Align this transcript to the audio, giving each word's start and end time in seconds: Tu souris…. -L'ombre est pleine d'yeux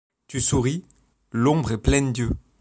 Tu 0.25 0.41
souris…. 0.41 0.83
-L'ombre 1.31 1.73
est 1.73 1.77
pleine 1.77 2.11
d'yeux 2.11 2.35